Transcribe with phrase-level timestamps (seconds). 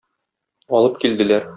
[0.79, 1.49] Алып килделәр.